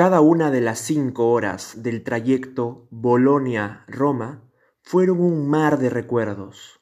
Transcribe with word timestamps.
Cada 0.00 0.22
una 0.22 0.50
de 0.50 0.62
las 0.62 0.78
cinco 0.78 1.30
horas 1.30 1.82
del 1.82 2.02
trayecto 2.02 2.88
Bolonia-Roma 2.90 4.50
fueron 4.80 5.20
un 5.20 5.46
mar 5.46 5.78
de 5.78 5.90
recuerdos. 5.90 6.80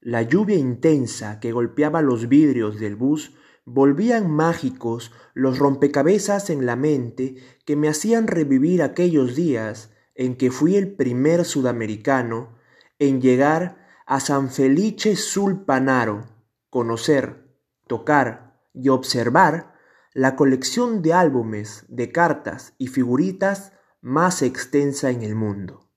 La 0.00 0.22
lluvia 0.22 0.56
intensa 0.56 1.40
que 1.40 1.50
golpeaba 1.50 2.00
los 2.00 2.28
vidrios 2.28 2.78
del 2.78 2.94
bus 2.94 3.34
volvían 3.64 4.30
mágicos 4.30 5.10
los 5.34 5.58
rompecabezas 5.58 6.48
en 6.48 6.64
la 6.64 6.76
mente 6.76 7.34
que 7.64 7.74
me 7.74 7.88
hacían 7.88 8.28
revivir 8.28 8.84
aquellos 8.84 9.34
días 9.34 9.90
en 10.14 10.36
que 10.36 10.52
fui 10.52 10.76
el 10.76 10.94
primer 10.94 11.44
sudamericano 11.44 12.56
en 13.00 13.20
llegar 13.20 13.84
a 14.06 14.20
San 14.20 14.48
Felice 14.48 15.16
sul 15.16 15.64
Panaro, 15.64 16.24
conocer, 16.68 17.48
tocar 17.88 18.60
y 18.72 18.90
observar 18.90 19.69
la 20.12 20.34
colección 20.34 21.02
de 21.02 21.12
álbumes, 21.12 21.84
de 21.88 22.10
cartas 22.10 22.74
y 22.78 22.88
figuritas 22.88 23.72
más 24.00 24.42
extensa 24.42 25.10
en 25.10 25.22
el 25.22 25.34
mundo. 25.34 25.88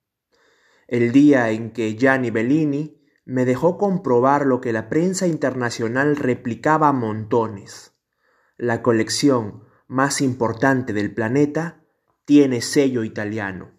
El 0.88 1.12
día 1.12 1.50
en 1.50 1.72
que 1.72 1.96
Gianni 1.96 2.30
Bellini 2.30 3.02
me 3.26 3.46
dejó 3.46 3.78
comprobar 3.78 4.46
lo 4.46 4.62
que 4.62 4.74
la 4.74 4.90
prensa 4.90 5.26
internacional 5.26 6.16
replicaba 6.16 6.90
a 6.90 6.94
montones. 6.94 7.94
La 8.58 8.82
colección 8.82 9.64
más 9.88 10.22
importante 10.22 10.94
del 10.94 11.14
planeta 11.14 11.84
tiene 12.26 12.62
sello 12.62 13.04
italiano. 13.04 13.72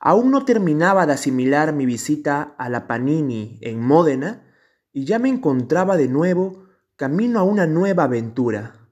Aún 0.00 0.30
no 0.30 0.44
terminaba 0.44 1.06
de 1.06 1.12
asimilar 1.12 1.72
mi 1.72 1.86
visita 1.86 2.54
a 2.58 2.68
la 2.68 2.86
Panini 2.86 3.58
en 3.62 3.80
Módena 3.80 4.52
y 4.92 5.04
ya 5.04 5.18
me 5.18 5.28
encontraba 5.28 5.96
de 5.96 6.08
nuevo 6.08 6.63
camino 6.96 7.40
a 7.40 7.42
una 7.42 7.66
nueva 7.66 8.04
aventura, 8.04 8.88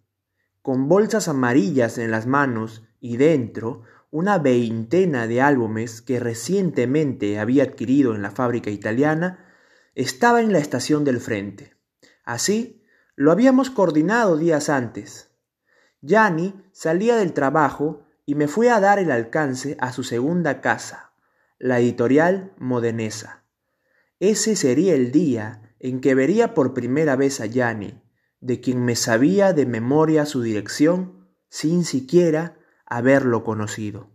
con 0.61 0.89
bolsas 0.89 1.29
amarillas 1.29 1.99
en 1.99 2.11
las 2.11 2.27
manos 2.27 2.83
y 2.99 3.17
dentro 3.17 3.83
una 4.11 4.39
veintena 4.39 5.27
de 5.29 5.41
álbumes 5.41 6.03
que 6.03 6.19
recientemente 6.19 7.39
había 7.39 7.63
adquirido 7.63 8.15
en 8.15 8.23
la 8.23 8.33
fábrica 8.33 8.71
italiana, 8.71 9.47
estaba 9.95 10.41
en 10.41 10.53
la 10.53 10.59
estación 10.59 11.05
del 11.05 11.21
frente. 11.21 11.77
Así, 12.25 12.83
lo 13.15 13.31
habíamos 13.31 13.71
coordinado 13.71 14.37
días 14.37 14.69
antes. 14.69 15.31
Gianni 16.01 16.55
salía 16.73 17.17
del 17.17 17.33
trabajo 17.33 18.05
y 18.27 18.35
me 18.35 18.49
fue 18.49 18.69
a 18.69 18.81
dar 18.81 18.99
el 18.99 19.13
alcance 19.13 19.77
a 19.81 19.93
su 19.93 20.03
segunda 20.03 20.61
casa, 20.61 21.13
la 21.59 21.79
editorial 21.79 22.53
Modenesa. 22.59 23.45
Ese 24.19 24.57
sería 24.57 24.95
el 24.95 25.13
día 25.13 25.72
en 25.83 26.01
que 26.01 26.15
vería 26.15 26.55
por 26.55 26.75
primera 26.75 27.17
vez 27.17 27.41
a 27.41 27.47
Yanni, 27.47 28.01
de 28.41 28.61
quien 28.61 28.85
me 28.85 28.97
sabía 28.97 29.53
de 29.53 29.67
memoria 29.67 30.25
su 30.25 30.41
dirección 30.41 31.29
sin 31.49 31.85
siquiera 31.85 32.57
haberlo 32.87 33.43
conocido. 33.43 34.09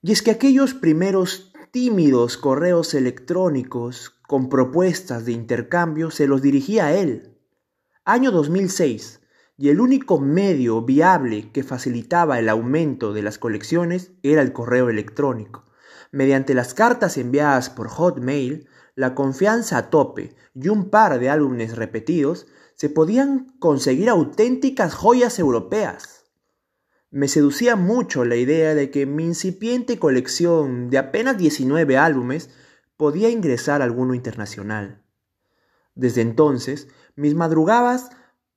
Y 0.00 0.12
es 0.12 0.22
que 0.22 0.30
aquellos 0.30 0.74
primeros 0.74 1.52
tímidos 1.72 2.36
correos 2.36 2.94
electrónicos 2.94 4.10
con 4.28 4.48
propuestas 4.48 5.24
de 5.24 5.32
intercambio 5.32 6.10
se 6.12 6.28
los 6.28 6.40
dirigía 6.40 6.86
a 6.86 6.94
él. 6.94 7.36
Año 8.04 8.30
2006, 8.30 9.22
y 9.56 9.70
el 9.70 9.80
único 9.80 10.20
medio 10.20 10.82
viable 10.82 11.50
que 11.50 11.64
facilitaba 11.64 12.38
el 12.38 12.48
aumento 12.48 13.12
de 13.12 13.22
las 13.22 13.38
colecciones 13.38 14.12
era 14.22 14.40
el 14.40 14.52
correo 14.52 14.88
electrónico. 14.88 15.64
Mediante 16.12 16.54
las 16.54 16.74
cartas 16.74 17.18
enviadas 17.18 17.70
por 17.70 17.88
Hotmail, 17.88 18.68
la 18.96 19.14
confianza 19.14 19.78
a 19.78 19.90
tope 19.90 20.34
y 20.54 20.68
un 20.68 20.90
par 20.90 21.18
de 21.18 21.30
álbumes 21.30 21.76
repetidos, 21.76 22.46
se 22.74 22.88
podían 22.88 23.52
conseguir 23.58 24.08
auténticas 24.08 24.94
joyas 24.94 25.38
europeas. 25.38 26.24
Me 27.10 27.28
seducía 27.28 27.76
mucho 27.76 28.24
la 28.24 28.36
idea 28.36 28.74
de 28.74 28.90
que 28.90 29.06
mi 29.06 29.24
incipiente 29.24 29.98
colección 29.98 30.90
de 30.90 30.98
apenas 30.98 31.38
19 31.38 31.96
álbumes 31.96 32.50
podía 32.96 33.28
ingresar 33.28 33.82
a 33.82 33.84
alguno 33.84 34.14
internacional. 34.14 35.04
Desde 35.94 36.22
entonces, 36.22 36.88
mis 37.14 37.34
madrugadas 37.34 38.10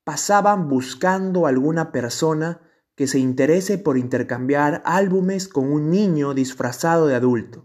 pasaban 0.03 0.70
buscando 0.70 1.46
alguna 1.46 1.92
persona 1.92 2.62
que 2.96 3.06
se 3.06 3.20
interese 3.20 3.78
por 3.78 3.97
intercambiar 3.97 4.81
álbumes 4.86 5.47
con 5.47 5.72
un 5.72 5.92
niño 5.92 6.34
disfrazado 6.34 7.06
de 7.06 7.14
adulto. 7.14 7.64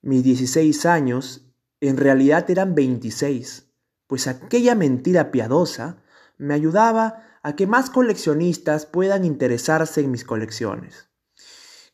Mis 0.00 0.22
16 0.22 0.86
años 0.86 1.45
en 1.80 1.96
realidad 1.96 2.50
eran 2.50 2.74
26, 2.74 3.66
pues 4.06 4.26
aquella 4.26 4.74
mentira 4.74 5.30
piadosa 5.30 6.02
me 6.38 6.54
ayudaba 6.54 7.22
a 7.42 7.54
que 7.56 7.66
más 7.66 7.90
coleccionistas 7.90 8.86
puedan 8.86 9.24
interesarse 9.24 10.00
en 10.00 10.10
mis 10.10 10.24
colecciones. 10.24 11.08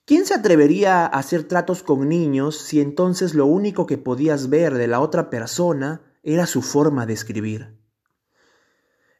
¿Quién 0.04 0.26
se 0.26 0.34
atrevería 0.34 1.04
a 1.04 1.06
hacer 1.06 1.44
tratos 1.44 1.82
con 1.82 2.08
niños 2.08 2.58
si 2.58 2.80
entonces 2.80 3.34
lo 3.34 3.46
único 3.46 3.86
que 3.86 3.98
podías 3.98 4.50
ver 4.50 4.74
de 4.74 4.88
la 4.88 5.00
otra 5.00 5.30
persona 5.30 6.02
era 6.22 6.46
su 6.46 6.62
forma 6.62 7.06
de 7.06 7.12
escribir? 7.12 7.78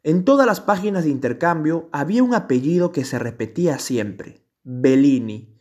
En 0.03 0.25
todas 0.25 0.45
las 0.45 0.59
páginas 0.59 1.05
de 1.05 1.09
intercambio 1.09 1.87
había 1.93 2.23
un 2.23 2.33
apellido 2.33 2.91
que 2.91 3.05
se 3.05 3.17
repetía 3.17 3.79
siempre, 3.79 4.45
Bellini, 4.63 5.52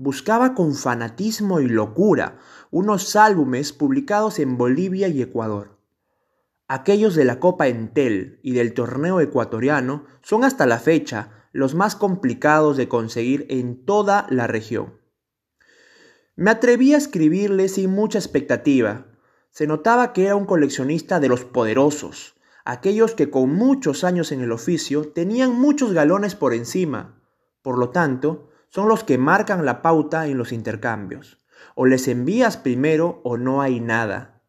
buscaba 0.00 0.54
con 0.54 0.74
fanatismo 0.74 1.60
y 1.60 1.68
locura 1.68 2.38
unos 2.70 3.16
álbumes 3.16 3.74
publicados 3.74 4.38
en 4.38 4.56
Bolivia 4.56 5.08
y 5.08 5.20
Ecuador. 5.20 5.76
Aquellos 6.68 7.14
de 7.14 7.26
la 7.26 7.38
Copa 7.38 7.68
Entel 7.68 8.40
y 8.42 8.52
del 8.52 8.72
torneo 8.72 9.20
ecuatoriano 9.20 10.06
son 10.22 10.42
hasta 10.42 10.64
la 10.64 10.78
fecha 10.78 11.48
los 11.52 11.74
más 11.74 11.96
complicados 11.96 12.78
de 12.78 12.88
conseguir 12.88 13.44
en 13.50 13.84
toda 13.84 14.26
la 14.30 14.46
región. 14.46 14.98
Me 16.34 16.50
atreví 16.50 16.94
a 16.94 16.96
escribirle 16.96 17.68
sin 17.68 17.90
mucha 17.90 18.18
expectativa. 18.18 19.06
Se 19.50 19.66
notaba 19.66 20.14
que 20.14 20.24
era 20.24 20.34
un 20.34 20.46
coleccionista 20.46 21.20
de 21.20 21.28
los 21.28 21.44
poderosos, 21.44 22.36
aquellos 22.64 23.14
que 23.14 23.28
con 23.28 23.54
muchos 23.54 24.02
años 24.02 24.32
en 24.32 24.40
el 24.40 24.52
oficio 24.52 25.12
tenían 25.12 25.52
muchos 25.52 25.92
galones 25.92 26.34
por 26.36 26.54
encima. 26.54 27.20
Por 27.60 27.76
lo 27.76 27.90
tanto, 27.90 28.49
son 28.70 28.88
los 28.88 29.04
que 29.04 29.18
marcan 29.18 29.64
la 29.66 29.82
pauta 29.82 30.26
en 30.26 30.38
los 30.38 30.52
intercambios. 30.52 31.38
O 31.74 31.86
les 31.86 32.08
envías 32.08 32.56
primero 32.56 33.20
o 33.24 33.36
no 33.36 33.60
hay 33.60 33.80
nada. 33.80 34.42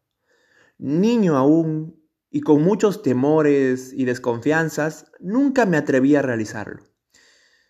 Niño 0.78 1.36
aún 1.36 2.02
y 2.30 2.40
con 2.40 2.62
muchos 2.62 3.02
temores 3.02 3.92
y 3.92 4.06
desconfianzas, 4.06 5.12
nunca 5.20 5.66
me 5.66 5.76
atreví 5.76 6.16
a 6.16 6.22
realizarlo. 6.22 6.82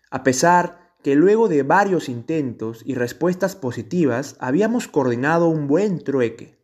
A 0.09 0.23
pesar 0.23 0.93
que 1.03 1.15
luego 1.15 1.49
de 1.49 1.63
varios 1.63 2.07
intentos 2.07 2.81
y 2.85 2.95
respuestas 2.95 3.57
positivas 3.57 4.37
habíamos 4.39 4.87
coordinado 4.87 5.49
un 5.49 5.67
buen 5.67 6.01
trueque. 6.01 6.57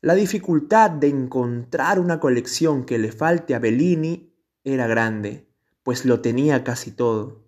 La 0.00 0.14
dificultad 0.14 0.92
de 0.92 1.08
encontrar 1.08 1.98
una 1.98 2.20
colección 2.20 2.84
que 2.84 2.98
le 2.98 3.10
falte 3.10 3.56
a 3.56 3.58
Bellini 3.58 4.32
era 4.62 4.86
grande, 4.86 5.48
pues 5.82 6.04
lo 6.04 6.20
tenía 6.20 6.62
casi 6.62 6.92
todo. 6.92 7.41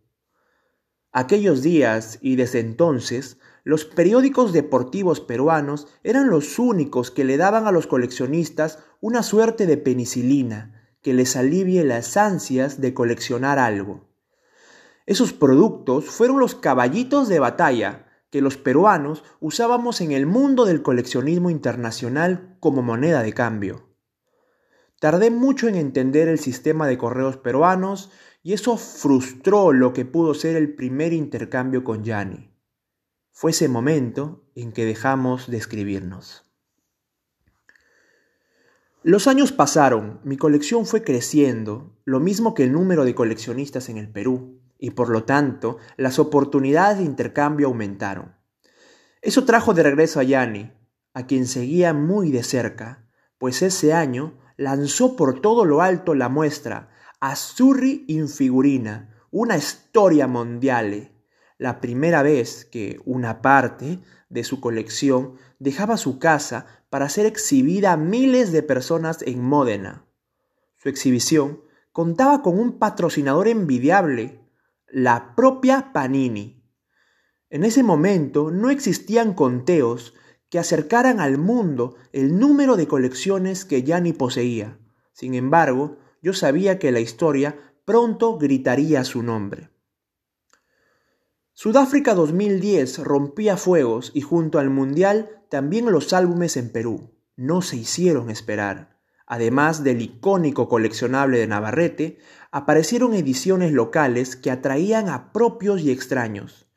Aquellos 1.17 1.63
días 1.63 2.19
y 2.23 2.35
desde 2.35 2.59
entonces, 2.59 3.39
los 3.63 3.85
periódicos 3.85 4.53
deportivos 4.53 5.21
peruanos 5.21 5.87
eran 6.03 6.29
los 6.29 6.59
únicos 6.59 7.13
que 7.13 7.23
le 7.23 7.37
daban 7.37 7.69
a 7.69 7.71
los 7.71 7.87
coleccionistas 7.87 8.81
una 9.01 9.23
suerte 9.23 9.67
de 9.67 9.77
penicilina 9.77 10.91
que 11.03 11.15
les 11.15 11.37
alivie 11.37 11.85
las 11.85 12.17
ansias 12.17 12.81
de 12.81 12.95
coleccionar 12.95 13.61
algo. 13.61 14.09
Esos 15.07 15.33
productos 15.33 16.07
fueron 16.07 16.41
los 16.41 16.57
caballitos 16.57 17.29
de 17.29 17.39
batalla 17.39 18.07
que 18.31 18.43
los 18.43 18.57
peruanos 18.57 19.23
usábamos 19.39 20.01
en 20.01 20.11
el 20.11 20.27
mundo 20.27 20.65
del 20.65 20.83
coleccionismo 20.83 21.49
internacional 21.49 22.57
como 22.59 22.83
moneda 22.83 23.23
de 23.23 23.33
cambio. 23.33 23.95
Tardé 24.99 25.31
mucho 25.31 25.69
en 25.69 25.77
entender 25.77 26.27
el 26.27 26.41
sistema 26.41 26.89
de 26.89 26.99
correos 26.99 27.37
peruanos 27.37 28.11
y 28.44 28.52
eso 28.52 28.76
frustró 28.76 29.73
lo 29.73 29.94
que 29.94 30.05
pudo 30.05 30.35
ser 30.35 30.55
el 30.55 30.75
primer 30.75 31.14
intercambio 31.14 31.82
con 31.82 32.05
Yanni. 32.05 32.55
Fue 33.32 33.52
ese 33.52 33.69
momento 33.69 34.44
en 34.55 34.70
que 34.73 34.85
dejamos 34.85 35.50
de 35.50 35.56
escribirnos. 35.56 36.44
Los 39.02 39.29
años 39.29 39.50
pasaron, 39.50 40.20
mi 40.25 40.37
colección 40.37 40.85
fue 40.85 41.02
creciendo, 41.02 41.99
lo 42.05 42.20
mismo 42.20 42.52
que 42.52 42.64
el 42.64 42.73
número 42.73 43.06
de 43.06 43.14
coleccionistas 43.14 43.88
en 43.88 43.96
el 43.96 44.12
Perú, 44.12 44.61
y 44.79 44.90
por 44.90 45.08
lo 45.08 45.25
tanto 45.25 45.79
las 45.97 46.19
oportunidades 46.19 46.99
de 46.99 47.05
intercambio 47.05 47.69
aumentaron. 47.69 48.37
Eso 49.23 49.47
trajo 49.47 49.73
de 49.73 49.85
regreso 49.85 50.20
a 50.20 50.23
Yanni, 50.23 50.70
a 51.14 51.26
quien 51.26 51.47
seguía 51.47 51.94
muy 51.94 52.31
de 52.31 52.43
cerca, 52.43 53.08
pues 53.38 53.62
ese 53.62 53.94
año 53.94 54.38
lanzó 54.58 55.17
por 55.17 55.40
todo 55.40 55.64
lo 55.64 55.81
alto 55.81 56.14
la 56.14 56.29
muestra 56.29 56.90
Azzurri 57.26 58.05
in 58.09 58.29
figurina, 58.29 59.09
una 59.31 59.56
historia 59.56 60.26
mondiale, 60.26 61.11
la 61.56 61.81
primera 61.81 62.23
vez 62.23 62.67
que 62.67 63.00
una 63.06 63.41
parte 63.41 64.00
de 64.29 64.44
su 64.44 64.61
colección 64.61 65.37
dejaba 65.59 65.97
su 65.97 66.19
casa 66.19 66.67
para 66.91 67.09
ser 67.09 67.25
exhibida 67.25 67.93
a 67.93 67.97
miles 67.97 68.53
de 68.53 68.62
personas 68.62 69.23
en 69.23 69.43
Módena. 69.43 70.05
Su 70.76 70.91
exhibición 70.91 71.62
contaba 71.93 72.43
con 72.43 72.59
un 72.59 72.79
patrocinador 72.79 73.49
envidiable, 73.49 74.47
la 74.87 75.35
propia 75.35 75.94
Panini. 75.94 76.62
En 77.49 77.65
ese 77.65 77.82
momento 77.82 78.50
no 78.50 78.69
existían 78.69 79.32
conteos 79.32 80.12
que 80.50 80.59
acercaran 80.59 81.21
al 81.21 81.38
mundo 81.38 81.97
el 82.12 82.38
número 82.38 82.76
de 82.76 82.87
colecciones 82.87 83.65
que 83.65 83.82
Gianni 83.82 84.12
poseía. 84.12 84.79
Sin 85.15 85.32
embargo, 85.32 86.04
yo 86.25 86.32
sabía 86.32 86.79
que 86.79 86.91
la 86.91 87.00
historia 87.00 87.59
pronto 87.85 88.38
gritaría 88.38 89.05
su 89.05 89.23
nombre. 89.23 89.69
Sudáfrica 91.53 92.15
2010 92.15 93.00
rompía 93.00 93.59
fuegos 93.59 94.11
y 94.15 94.23
junto 94.23 94.59
al 94.59 94.71
Mundial 94.71 95.43
también 95.50 95.93
los 95.93 96.15
álbumes 96.15 96.56
en 96.56 96.73
Perú 96.73 97.11
no 97.37 97.61
se 97.61 97.76
hicieron 97.76 98.31
esperar. 98.31 99.03
Además 99.26 99.85
del 99.85 100.00
icónico 100.00 100.67
coleccionable 100.67 101.38
de 101.38 101.47
Navarrete, 101.47 102.19
aparecieron 102.50 103.12
ediciones 103.12 103.73
locales 103.73 104.35
que 104.35 104.50
atraían 104.50 105.11
a 105.11 105.31
propios 105.31 105.82
y 105.82 105.91
extraños. 105.91 106.71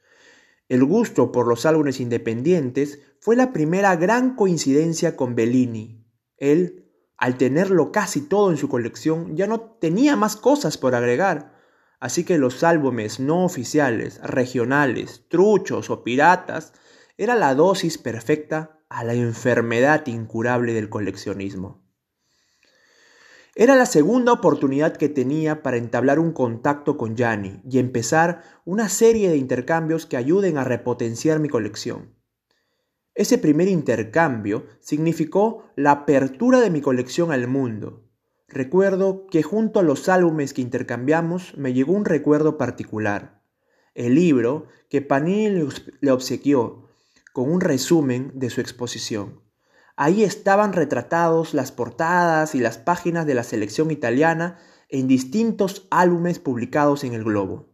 El 0.67 0.83
gusto 0.83 1.31
por 1.31 1.47
los 1.47 1.65
álbumes 1.65 2.01
independientes 2.01 2.99
fue 3.21 3.37
la 3.37 3.53
primera 3.53 3.95
gran 3.95 4.35
coincidencia 4.35 5.15
con 5.15 5.35
Bellini. 5.35 6.05
Él, 6.35 6.86
al 7.17 7.37
tenerlo 7.37 7.91
casi 7.91 8.21
todo 8.21 8.51
en 8.51 8.57
su 8.57 8.69
colección, 8.69 9.35
ya 9.35 9.47
no 9.47 9.59
tenía 9.59 10.15
más 10.15 10.35
cosas 10.35 10.77
por 10.77 10.93
agregar. 10.93 11.53
Así 11.99 12.23
que 12.23 12.37
los 12.37 12.63
álbumes 12.63 13.19
no 13.19 13.43
oficiales, 13.43 14.21
regionales, 14.21 15.23
truchos 15.27 15.89
o 15.89 16.03
piratas, 16.03 16.73
era 17.17 17.33
la 17.33 17.55
dosis 17.55 17.97
perfecta 17.97 18.79
a 18.89 19.03
la 19.03 19.15
enfermedad 19.15 20.05
incurable 20.05 20.73
del 20.73 20.89
coleccionismo. 20.89 21.83
Era 23.55 23.75
la 23.75 23.87
segunda 23.87 24.33
oportunidad 24.33 24.95
que 24.95 25.09
tenía 25.09 25.63
para 25.63 25.77
entablar 25.77 26.19
un 26.19 26.31
contacto 26.31 26.95
con 26.95 27.15
Gianni 27.15 27.59
y 27.67 27.79
empezar 27.79 28.43
una 28.65 28.87
serie 28.87 29.31
de 29.31 29.37
intercambios 29.37 30.05
que 30.05 30.15
ayuden 30.15 30.59
a 30.59 30.63
repotenciar 30.63 31.39
mi 31.39 31.49
colección. 31.49 32.16
Ese 33.17 33.39
primer 33.39 33.67
intercambio 33.67 34.67
significó 34.79 35.63
la 35.75 35.89
apertura 35.89 36.59
de 36.59 36.69
mi 36.69 36.81
colección 36.81 37.31
al 37.31 37.47
mundo. 37.47 38.03
Recuerdo 38.47 39.25
que 39.25 39.41
junto 39.41 39.79
a 39.79 39.83
los 39.83 40.07
álbumes 40.07 40.53
que 40.53 40.61
intercambiamos 40.61 41.57
me 41.57 41.73
llegó 41.73 41.93
un 41.93 42.05
recuerdo 42.05 42.59
particular. 42.59 43.41
El 43.95 44.13
libro 44.13 44.67
que 44.87 45.01
Panini 45.01 45.67
le 45.99 46.11
obsequió 46.11 46.89
con 47.33 47.51
un 47.51 47.59
resumen 47.59 48.33
de 48.35 48.51
su 48.51 48.61
exposición. 48.61 49.41
Ahí 49.95 50.23
estaban 50.23 50.73
retratados 50.73 51.55
las 51.55 51.71
portadas 51.71 52.53
y 52.53 52.59
las 52.59 52.77
páginas 52.77 53.25
de 53.25 53.33
la 53.33 53.43
selección 53.43 53.89
italiana 53.89 54.59
en 54.89 55.07
distintos 55.07 55.87
álbumes 55.89 56.37
publicados 56.37 57.03
en 57.03 57.15
el 57.15 57.23
globo. 57.23 57.67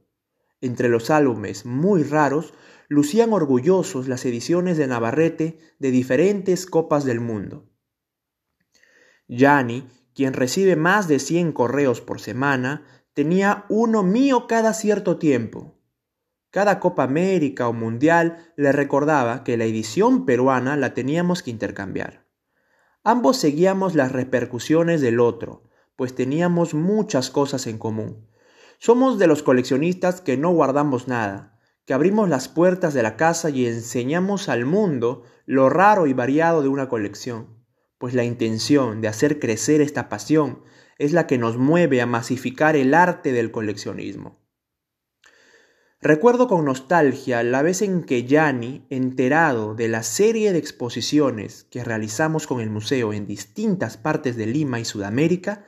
Entre 0.61 0.87
los 0.87 1.09
álbumes 1.09 1.65
muy 1.65 2.03
raros 2.03 2.53
lucían 2.93 3.33
orgullosos 3.33 4.07
las 4.07 4.23
ediciones 4.23 4.77
de 4.77 4.87
Navarrete 4.87 5.57
de 5.79 5.91
diferentes 5.91 6.67
copas 6.67 7.03
del 7.03 7.19
mundo. 7.19 7.69
Gianni, 9.27 9.87
quien 10.13 10.33
recibe 10.33 10.75
más 10.75 11.07
de 11.07 11.17
100 11.17 11.53
correos 11.53 12.01
por 12.01 12.21
semana, 12.21 12.85
tenía 13.13 13.65
uno 13.67 14.03
mío 14.03 14.45
cada 14.47 14.73
cierto 14.73 15.17
tiempo. 15.17 15.79
Cada 16.51 16.79
Copa 16.79 17.03
América 17.03 17.67
o 17.67 17.73
Mundial 17.73 18.53
le 18.57 18.71
recordaba 18.71 19.43
que 19.43 19.57
la 19.57 19.65
edición 19.65 20.25
peruana 20.25 20.77
la 20.77 20.93
teníamos 20.93 21.41
que 21.41 21.49
intercambiar. 21.49 22.27
Ambos 23.03 23.37
seguíamos 23.37 23.95
las 23.95 24.11
repercusiones 24.11 25.01
del 25.01 25.19
otro, 25.19 25.63
pues 25.95 26.13
teníamos 26.13 26.75
muchas 26.75 27.31
cosas 27.31 27.65
en 27.65 27.79
común. 27.79 28.29
Somos 28.77 29.17
de 29.17 29.25
los 29.25 29.41
coleccionistas 29.41 30.21
que 30.21 30.37
no 30.37 30.51
guardamos 30.51 31.07
nada, 31.07 31.52
que 31.85 31.93
abrimos 31.93 32.29
las 32.29 32.47
puertas 32.47 32.93
de 32.93 33.03
la 33.03 33.17
casa 33.17 33.49
y 33.49 33.65
enseñamos 33.65 34.49
al 34.49 34.65
mundo 34.65 35.23
lo 35.45 35.69
raro 35.69 36.07
y 36.07 36.13
variado 36.13 36.61
de 36.61 36.69
una 36.69 36.87
colección, 36.87 37.63
pues 37.97 38.13
la 38.13 38.23
intención 38.23 39.01
de 39.01 39.09
hacer 39.09 39.39
crecer 39.39 39.81
esta 39.81 40.09
pasión 40.09 40.63
es 40.97 41.11
la 41.11 41.27
que 41.27 41.37
nos 41.37 41.57
mueve 41.57 42.01
a 42.01 42.05
masificar 42.05 42.75
el 42.75 42.93
arte 42.93 43.31
del 43.31 43.51
coleccionismo. 43.51 44.43
Recuerdo 46.01 46.49
con 46.49 46.65
nostalgia 46.65 47.43
la 47.43 47.61
vez 47.61 47.81
en 47.81 48.03
que 48.03 48.23
Gianni, 48.23 48.85
enterado 48.89 49.73
de 49.73 49.87
la 49.87 50.03
serie 50.03 50.51
de 50.51 50.59
exposiciones 50.59 51.63
que 51.71 51.83
realizamos 51.83 52.45
con 52.45 52.59
el 52.59 52.69
museo 52.69 53.13
en 53.13 53.25
distintas 53.25 53.95
partes 53.95 54.35
de 54.35 54.45
Lima 54.45 54.81
y 54.81 54.85
Sudamérica, 54.85 55.65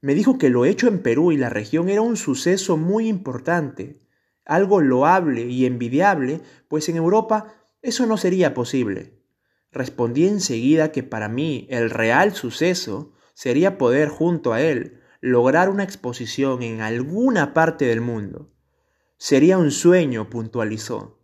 me 0.00 0.14
dijo 0.14 0.38
que 0.38 0.48
lo 0.48 0.64
hecho 0.64 0.88
en 0.88 1.02
Perú 1.02 1.30
y 1.30 1.36
la 1.36 1.50
región 1.50 1.90
era 1.90 2.00
un 2.00 2.16
suceso 2.16 2.78
muy 2.78 3.06
importante, 3.06 4.00
algo 4.46 4.80
loable 4.80 5.42
y 5.42 5.66
envidiable, 5.66 6.40
pues 6.68 6.88
en 6.88 6.96
Europa 6.96 7.54
eso 7.82 8.06
no 8.06 8.16
sería 8.16 8.54
posible. 8.54 9.20
Respondí 9.72 10.26
enseguida 10.26 10.92
que 10.92 11.02
para 11.02 11.28
mí 11.28 11.66
el 11.70 11.90
real 11.90 12.34
suceso 12.34 13.12
sería 13.34 13.76
poder 13.76 14.08
junto 14.08 14.52
a 14.52 14.62
él 14.62 15.00
lograr 15.20 15.68
una 15.68 15.84
exposición 15.84 16.62
en 16.62 16.80
alguna 16.80 17.52
parte 17.52 17.84
del 17.84 18.00
mundo 18.00 18.52
Sería 19.18 19.56
un 19.56 19.70
sueño, 19.70 20.28
puntualizó. 20.28 21.18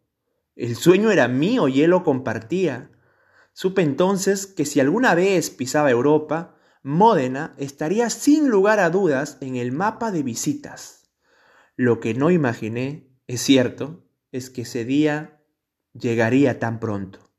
El 0.56 0.76
sueño 0.76 1.10
era 1.10 1.28
mío 1.28 1.68
y 1.68 1.82
él 1.82 1.90
lo 1.90 2.04
compartía. 2.04 2.90
Supe 3.52 3.82
entonces 3.82 4.46
que 4.46 4.64
si 4.64 4.80
alguna 4.80 5.14
vez 5.14 5.50
pisaba 5.50 5.90
Europa, 5.90 6.56
Módena 6.82 7.54
estaría 7.58 8.08
sin 8.08 8.48
lugar 8.48 8.80
a 8.80 8.88
dudas 8.88 9.36
en 9.42 9.56
el 9.56 9.72
mapa 9.72 10.10
de 10.10 10.22
visitas. 10.22 11.10
Lo 11.76 12.00
que 12.00 12.14
no 12.14 12.30
imaginé, 12.30 13.11
es 13.34 13.42
cierto, 13.42 14.04
es 14.30 14.50
que 14.50 14.62
ese 14.62 14.84
día 14.84 15.42
llegaría 15.92 16.58
tan 16.58 16.80
pronto. 16.80 17.30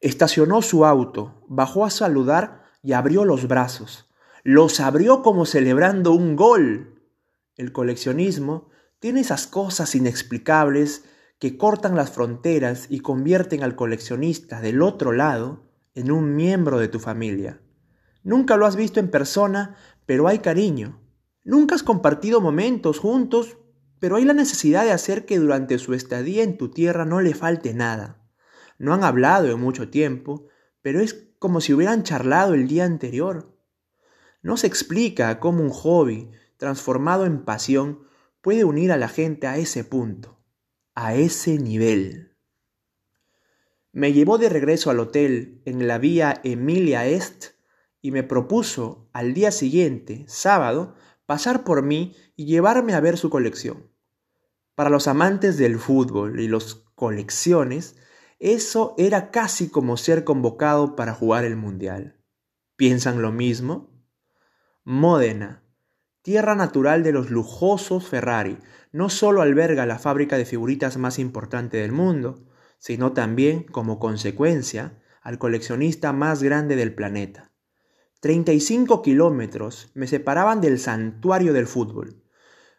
Estacionó 0.00 0.62
su 0.62 0.84
auto, 0.84 1.44
bajó 1.48 1.84
a 1.84 1.90
saludar 1.90 2.62
y 2.82 2.92
abrió 2.92 3.24
los 3.24 3.48
brazos. 3.48 4.08
Los 4.44 4.80
abrió 4.80 5.22
como 5.22 5.46
celebrando 5.46 6.12
un 6.12 6.36
gol. 6.36 7.02
El 7.56 7.72
coleccionismo 7.72 8.68
tiene 9.00 9.20
esas 9.20 9.46
cosas 9.46 9.94
inexplicables 9.94 11.04
que 11.38 11.56
cortan 11.56 11.96
las 11.96 12.10
fronteras 12.10 12.86
y 12.88 13.00
convierten 13.00 13.62
al 13.62 13.76
coleccionista 13.76 14.60
del 14.60 14.82
otro 14.82 15.12
lado 15.12 15.68
en 15.94 16.10
un 16.10 16.36
miembro 16.36 16.78
de 16.78 16.88
tu 16.88 17.00
familia. 17.00 17.60
Nunca 18.22 18.56
lo 18.56 18.66
has 18.66 18.76
visto 18.76 19.00
en 19.00 19.10
persona, 19.10 19.76
pero 20.06 20.28
hay 20.28 20.38
cariño. 20.38 21.00
Nunca 21.44 21.74
has 21.74 21.82
compartido 21.82 22.40
momentos 22.40 22.98
juntos, 22.98 23.58
pero 23.98 24.16
hay 24.16 24.24
la 24.24 24.34
necesidad 24.34 24.84
de 24.84 24.92
hacer 24.92 25.26
que 25.26 25.38
durante 25.38 25.78
su 25.78 25.94
estadía 25.94 26.42
en 26.42 26.56
tu 26.56 26.70
tierra 26.70 27.04
no 27.04 27.20
le 27.20 27.34
falte 27.34 27.74
nada. 27.74 28.22
No 28.78 28.94
han 28.94 29.02
hablado 29.02 29.50
en 29.50 29.60
mucho 29.60 29.90
tiempo, 29.90 30.46
pero 30.82 31.00
es 31.00 31.28
como 31.38 31.60
si 31.60 31.72
hubieran 31.72 32.02
charlado 32.02 32.54
el 32.54 32.68
día 32.68 32.84
anterior. 32.84 33.56
No 34.42 34.56
se 34.56 34.66
explica 34.66 35.40
cómo 35.40 35.62
un 35.62 35.70
hobby, 35.70 36.30
transformado 36.56 37.26
en 37.26 37.44
pasión, 37.44 38.06
puede 38.40 38.64
unir 38.64 38.92
a 38.92 38.96
la 38.96 39.08
gente 39.08 39.46
a 39.46 39.56
ese 39.56 39.84
punto, 39.84 40.38
a 40.94 41.14
ese 41.14 41.58
nivel. 41.58 42.36
Me 43.92 44.12
llevó 44.12 44.38
de 44.38 44.48
regreso 44.48 44.90
al 44.90 45.00
hotel 45.00 45.62
en 45.64 45.88
la 45.88 45.98
vía 45.98 46.40
Emilia 46.44 47.06
Est 47.06 47.54
y 48.00 48.12
me 48.12 48.22
propuso 48.22 49.08
al 49.12 49.34
día 49.34 49.50
siguiente, 49.50 50.24
sábado, 50.28 50.94
pasar 51.28 51.62
por 51.62 51.82
mí 51.82 52.16
y 52.36 52.46
llevarme 52.46 52.94
a 52.94 53.00
ver 53.00 53.18
su 53.18 53.28
colección. 53.28 53.92
Para 54.74 54.88
los 54.88 55.08
amantes 55.08 55.58
del 55.58 55.78
fútbol 55.78 56.40
y 56.40 56.48
los 56.48 56.86
colecciones, 56.94 57.96
eso 58.38 58.94
era 58.96 59.30
casi 59.30 59.68
como 59.68 59.98
ser 59.98 60.24
convocado 60.24 60.96
para 60.96 61.12
jugar 61.12 61.44
el 61.44 61.54
Mundial. 61.54 62.18
¿Piensan 62.76 63.20
lo 63.20 63.30
mismo? 63.30 63.90
Módena, 64.84 65.64
tierra 66.22 66.54
natural 66.54 67.02
de 67.02 67.12
los 67.12 67.28
lujosos 67.28 68.08
Ferrari, 68.08 68.56
no 68.90 69.10
solo 69.10 69.42
alberga 69.42 69.84
la 69.84 69.98
fábrica 69.98 70.38
de 70.38 70.46
figuritas 70.46 70.96
más 70.96 71.18
importante 71.18 71.76
del 71.76 71.92
mundo, 71.92 72.46
sino 72.78 73.12
también, 73.12 73.64
como 73.64 73.98
consecuencia, 73.98 75.02
al 75.20 75.38
coleccionista 75.38 76.14
más 76.14 76.42
grande 76.42 76.74
del 76.74 76.94
planeta. 76.94 77.47
35 78.20 79.00
kilómetros 79.00 79.92
me 79.94 80.08
separaban 80.08 80.60
del 80.60 80.80
santuario 80.80 81.52
del 81.52 81.68
fútbol. 81.68 82.24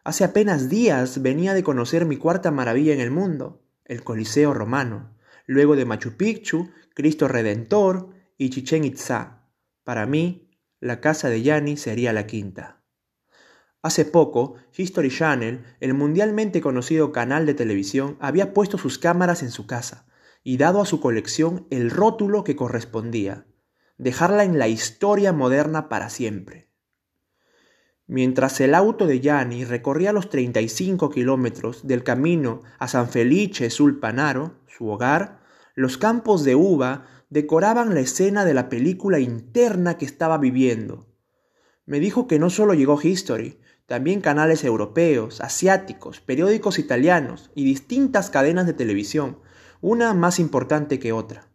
Hace 0.04 0.26
apenas 0.26 0.68
días 0.68 1.22
venía 1.22 1.54
de 1.54 1.64
conocer 1.64 2.06
mi 2.06 2.18
cuarta 2.18 2.52
maravilla 2.52 2.94
en 2.94 3.00
el 3.00 3.10
mundo, 3.10 3.64
el 3.86 4.04
Coliseo 4.04 4.54
romano, 4.54 5.16
luego 5.46 5.78
de 5.78 5.86
Machu 5.86 6.18
Picchu, 6.18 6.72
Cristo 6.94 7.30
Redentor 7.30 8.10
y 8.38 8.50
Chichen 8.50 8.84
Itza. 8.84 9.46
Para 9.86 10.06
mí, 10.06 10.52
la 10.82 11.00
casa 11.00 11.30
de 11.30 11.42
Yanni 11.42 11.78
sería 11.78 12.12
la 12.12 12.28
quinta. 12.28 12.84
Hace 13.82 14.04
poco, 14.04 14.56
History 14.76 15.10
Channel, 15.10 15.64
el 15.80 15.94
mundialmente 15.94 16.60
conocido 16.60 17.14
canal 17.14 17.46
de 17.46 17.54
televisión, 17.54 18.18
había 18.20 18.54
puesto 18.54 18.78
sus 18.78 19.00
cámaras 19.00 19.42
en 19.42 19.52
su 19.52 19.68
casa 19.68 20.06
y 20.44 20.58
dado 20.58 20.82
a 20.82 20.86
su 20.86 21.00
colección 21.00 21.66
el 21.70 21.92
rótulo 21.92 22.44
que 22.44 22.58
correspondía, 22.58 23.46
dejarla 24.00 24.46
en 24.46 24.58
la 24.58 24.68
historia 24.68 25.34
moderna 25.34 25.90
para 25.90 26.10
siempre. 26.10 26.70
Mientras 28.08 28.60
el 28.62 28.74
auto 28.74 29.06
de 29.06 29.20
Gianni 29.20 29.66
recorría 29.66 30.14
los 30.14 30.30
35 30.30 31.12
kilómetros 31.12 31.86
del 31.86 32.04
camino 32.04 32.64
a 32.80 32.88
San 32.88 33.10
Felice 33.10 33.70
sul 33.70 34.00
Panaro, 34.00 34.56
su 34.66 34.88
hogar, 34.88 35.42
los 35.76 35.98
campos 35.98 36.44
de 36.44 36.56
uva 36.56 37.06
decoraban 37.30 37.94
la 37.94 38.00
escena 38.00 38.46
de 38.46 38.56
la 38.56 38.70
película 38.70 39.20
interna 39.20 39.98
que 39.98 40.06
estaba 40.06 40.40
viviendo. 40.40 41.06
Me 41.86 42.00
dijo 42.00 42.26
que 42.26 42.40
no 42.40 42.50
solo 42.50 42.74
llegó 42.74 43.00
History, 43.02 43.60
también 43.86 44.22
canales 44.22 44.64
europeos, 44.64 45.42
asiáticos, 45.42 46.22
periódicos 46.22 46.80
italianos 46.80 47.52
y 47.54 47.66
distintas 47.66 48.30
cadenas 48.30 48.66
de 48.66 48.74
televisión, 48.74 49.40
una 49.82 50.14
más 50.14 50.40
importante 50.40 51.00
que 51.00 51.12
otra. 51.12 51.49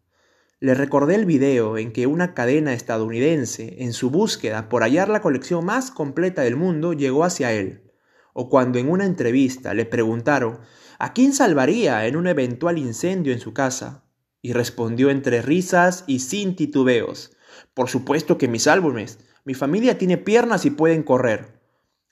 Le 0.61 0.75
recordé 0.75 1.16
el 1.16 1.26
video 1.26 1.76
en 1.78 1.92
que 1.92 2.06
una 2.06 2.32
cadena 2.32 2.73
estadounidense, 2.73 3.82
en 3.82 3.92
su 3.92 4.11
búsqueda 4.11 4.68
por 4.68 4.82
hallar 4.82 5.08
la 5.08 5.20
colección 5.20 5.64
más 5.64 5.90
completa 5.90 6.42
del 6.42 6.56
mundo, 6.56 6.92
llegó 6.92 7.25
hacia 7.25 7.52
él. 7.52 7.92
O 8.32 8.49
cuando 8.49 8.78
en 8.78 8.88
una 8.88 9.04
entrevista 9.04 9.75
le 9.75 9.84
preguntaron 9.84 10.61
¿a 10.99 11.12
quién 11.12 11.32
salvaría 11.32 12.06
en 12.06 12.16
un 12.16 12.26
eventual 12.26 12.78
incendio 12.78 13.32
en 13.32 13.40
su 13.40 13.52
casa? 13.52 14.04
Y 14.42 14.52
respondió 14.52 15.11
entre 15.11 15.42
risas 15.42 16.04
y 16.06 16.20
sin 16.20 16.54
titubeos. 16.54 17.37
Por 17.75 17.88
supuesto 17.88 18.38
que 18.38 18.49
mis 18.49 18.66
álbumes. 18.66 19.18
Mi 19.44 19.54
familia 19.54 19.99
tiene 19.99 20.18
piernas 20.18 20.64
y 20.64 20.70
pueden 20.70 21.02
correr. 21.02 21.61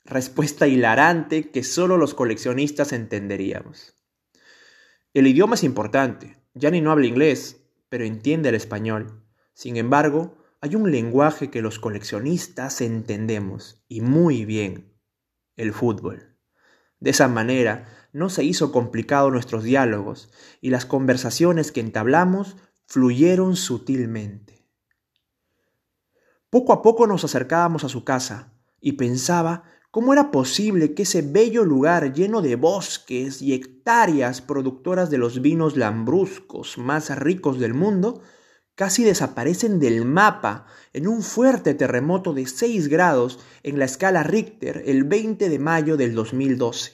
Respuesta 0.05 0.67
hilarante 0.67 1.49
que 1.49 1.63
solo 1.63 1.97
los 1.97 2.13
coleccionistas 2.13 2.91
entenderíamos. 2.91 3.95
El 5.13 5.27
idioma 5.27 5.55
es 5.55 5.63
importante. 5.63 6.37
ni 6.53 6.81
no 6.81 6.91
habla 6.91 7.05
inglés, 7.05 7.62
pero 7.93 8.05
entiende 8.05 8.49
el 8.49 8.55
español. 8.55 9.23
Sin 9.53 9.77
embargo, 9.77 10.35
hay 10.61 10.73
un 10.75 10.91
lenguaje 10.91 11.51
que 11.51 11.61
los 11.61 11.77
coleccionistas 11.77 12.81
entendemos, 12.81 13.85
y 13.87 14.01
muy 14.01 14.45
bien, 14.45 14.97
el 15.57 15.73
fútbol. 15.73 16.39
De 16.99 17.11
esa 17.11 17.27
manera, 17.27 17.87
no 18.11 18.31
se 18.31 18.43
hizo 18.43 18.71
complicado 18.71 19.29
nuestros 19.29 19.63
diálogos, 19.63 20.31
y 20.59 20.71
las 20.71 20.87
conversaciones 20.87 21.71
que 21.71 21.81
entablamos 21.81 22.57
fluyeron 22.87 23.55
sutilmente. 23.55 24.67
Poco 26.49 26.73
a 26.73 26.81
poco 26.81 27.05
nos 27.05 27.23
acercábamos 27.23 27.83
a 27.83 27.89
su 27.89 28.03
casa, 28.03 28.55
y 28.81 28.93
pensaba 28.93 29.65
¿Cómo 29.93 30.11
era 30.11 30.31
posible 30.31 30.95
que 30.95 31.03
ese 31.03 31.21
bello 31.21 31.63
lugar 31.63 32.13
lleno 32.13 32.41
de 32.41 32.55
bosques 32.55 33.43
y 33.43 33.53
hectáreas 33.53 34.41
productoras 34.41 35.11
de 35.11 35.19
los 35.19 35.39
vinos 35.39 35.77
lambruscos 35.77 36.79
más 36.79 37.15
ricos 37.15 37.59
del 37.59 37.75
mundo 37.75 38.23
casi 38.73 39.03
desaparecen 39.03 39.79
del 39.79 40.03
mapa 40.03 40.65
en 40.93 41.07
un 41.07 41.21
fuerte 41.21 41.75
terremoto 41.75 42.33
de 42.33 42.47
6 42.47 42.87
grados 42.87 43.39
en 43.61 43.77
la 43.77 43.85
escala 43.85 44.23
Richter 44.23 44.81
el 44.87 45.03
20 45.03 45.47
de 45.47 45.59
mayo 45.59 45.95
del 45.95 46.15
2012? 46.15 46.93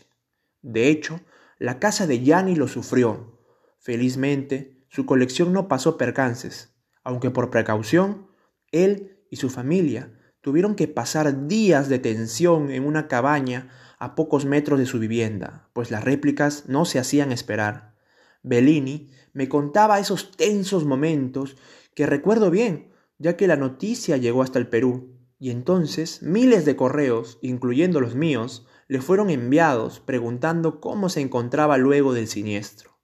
De 0.62 0.90
hecho, 0.90 1.22
la 1.58 1.80
casa 1.80 2.06
de 2.06 2.20
Gianni 2.20 2.58
lo 2.58 2.68
sufrió. 2.68 3.40
Felizmente, 3.80 4.84
su 4.90 5.06
colección 5.06 5.54
no 5.54 5.70
pasó 5.70 5.96
percances, 5.96 6.76
aunque 7.06 7.32
por 7.32 7.50
precaución, 7.50 8.28
él 8.74 9.24
y 9.30 9.38
su 9.38 9.50
familia 9.50 10.19
tuvieron 10.42 10.76
que 10.76 10.88
pasar 10.88 11.48
días 11.48 11.90
de 11.90 12.00
tensión 12.00 12.72
en 12.72 12.86
una 12.86 13.08
cabaña 13.08 13.70
a 14.00 14.16
pocos 14.16 14.46
metros 14.46 14.80
de 14.80 14.86
su 14.86 15.00
vivienda, 15.00 15.70
pues 15.74 15.92
las 15.92 16.04
réplicas 16.04 16.66
no 16.68 16.86
se 16.86 17.00
hacían 17.00 17.32
esperar. 17.32 17.96
Bellini 18.44 19.10
me 19.34 19.50
contaba 19.50 20.00
esos 20.00 20.32
tensos 20.32 20.86
momentos 20.86 21.58
que 21.94 22.06
recuerdo 22.06 22.50
bien, 22.50 22.92
ya 23.18 23.36
que 23.36 23.48
la 23.48 23.58
noticia 23.58 24.18
llegó 24.18 24.42
hasta 24.42 24.60
el 24.60 24.68
Perú, 24.68 25.16
y 25.38 25.52
entonces 25.52 26.22
miles 26.22 26.66
de 26.66 26.76
correos, 26.76 27.40
incluyendo 27.42 28.00
los 28.00 28.16
míos, 28.16 28.66
le 28.88 29.02
fueron 29.02 29.30
enviados 29.30 30.00
preguntando 30.00 30.82
cómo 30.82 31.10
se 31.10 31.22
encontraba 31.22 31.78
luego 31.78 32.14
del 32.14 32.28
siniestro. 32.28 32.98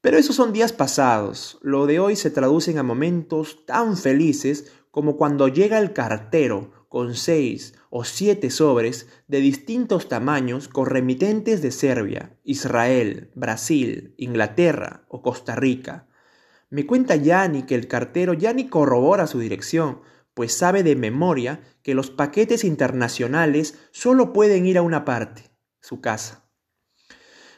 Pero 0.00 0.16
esos 0.16 0.36
son 0.36 0.52
días 0.52 0.72
pasados, 0.72 1.58
lo 1.60 1.86
de 1.86 2.00
hoy 2.00 2.16
se 2.16 2.30
traducen 2.30 2.78
a 2.78 2.82
momentos 2.82 3.66
tan 3.66 3.98
felices 3.98 4.72
como 4.90 5.16
cuando 5.16 5.48
llega 5.48 5.78
el 5.78 5.92
cartero 5.92 6.86
con 6.88 7.14
seis 7.14 7.74
o 7.88 8.04
siete 8.04 8.50
sobres 8.50 9.06
de 9.28 9.40
distintos 9.40 10.08
tamaños 10.08 10.68
con 10.68 10.86
remitentes 10.86 11.62
de 11.62 11.70
Serbia, 11.70 12.36
Israel, 12.42 13.30
Brasil, 13.34 14.14
Inglaterra 14.16 15.04
o 15.08 15.22
Costa 15.22 15.54
Rica. 15.54 16.08
Me 16.68 16.86
cuenta 16.86 17.16
Yanni 17.16 17.62
que 17.62 17.74
el 17.74 17.88
cartero 17.88 18.32
ya 18.34 18.52
ni 18.52 18.68
corrobora 18.68 19.26
su 19.26 19.38
dirección, 19.38 20.00
pues 20.34 20.52
sabe 20.52 20.82
de 20.82 20.96
memoria 20.96 21.60
que 21.82 21.94
los 21.94 22.10
paquetes 22.10 22.64
internacionales 22.64 23.78
solo 23.92 24.32
pueden 24.32 24.66
ir 24.66 24.78
a 24.78 24.82
una 24.82 25.04
parte, 25.04 25.50
su 25.80 26.00
casa. 26.00 26.48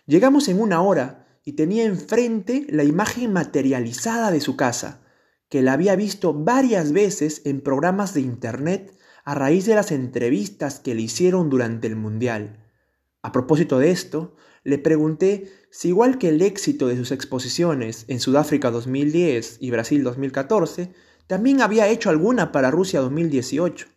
Llegamos 0.06 0.48
en 0.48 0.60
una 0.60 0.82
hora 0.82 1.26
y 1.44 1.52
tenía 1.52 1.84
enfrente 1.84 2.66
la 2.68 2.84
imagen 2.84 3.32
materializada 3.32 4.30
de 4.30 4.40
su 4.40 4.56
casa, 4.56 5.01
que 5.52 5.60
la 5.60 5.74
había 5.74 5.96
visto 5.96 6.32
varias 6.32 6.92
veces 6.92 7.42
en 7.44 7.60
programas 7.60 8.14
de 8.14 8.22
Internet 8.22 8.96
a 9.22 9.34
raíz 9.34 9.66
de 9.66 9.74
las 9.74 9.92
entrevistas 9.92 10.80
que 10.80 10.94
le 10.94 11.02
hicieron 11.02 11.50
durante 11.50 11.86
el 11.88 11.94
Mundial. 11.94 12.64
A 13.20 13.32
propósito 13.32 13.78
de 13.78 13.90
esto, 13.90 14.34
le 14.64 14.78
pregunté 14.78 15.52
si 15.70 15.88
igual 15.88 16.16
que 16.16 16.30
el 16.30 16.40
éxito 16.40 16.88
de 16.88 16.96
sus 16.96 17.12
exposiciones 17.12 18.06
en 18.08 18.18
Sudáfrica 18.18 18.70
2010 18.70 19.58
y 19.60 19.70
Brasil 19.70 20.02
2014, 20.02 20.94
también 21.26 21.60
había 21.60 21.86
hecho 21.86 22.08
alguna 22.08 22.50
para 22.50 22.70
Rusia 22.70 23.00
2018. 23.00 23.88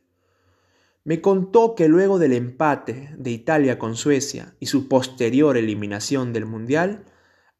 Me 1.05 1.21
contó 1.21 1.73
que 1.73 1.87
luego 1.87 2.19
del 2.19 2.33
empate 2.33 3.15
de 3.17 3.31
Italia 3.31 3.79
con 3.79 3.95
Suecia 3.95 4.57
y 4.59 4.65
su 4.65 4.89
posterior 4.89 5.55
eliminación 5.55 6.33
del 6.33 6.47
Mundial, 6.47 7.05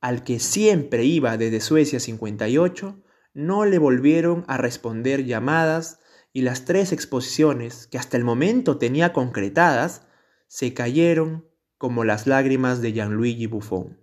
al 0.02 0.26
que 0.26 0.40
siempre 0.42 1.06
iba 1.06 1.38
desde 1.38 1.62
Suecia 1.62 2.02
58, 2.02 3.04
no 3.36 3.66
le 3.66 3.78
volvieron 3.78 4.46
a 4.48 4.58
responder 4.58 5.26
llamadas 5.26 6.00
y 6.34 6.42
las 6.42 6.66
tres 6.66 6.92
exposiciones 6.92 7.86
que 7.88 7.98
hasta 8.00 8.18
el 8.18 8.24
momento 8.24 8.78
tenía 8.78 9.14
concretadas 9.14 10.08
se 10.48 10.74
cayeron 10.74 11.46
como 11.78 12.06
las 12.06 12.28
lágrimas 12.28 12.82
de 12.82 12.94
Gianluigi 12.94 13.46
Buffon. 13.46 14.00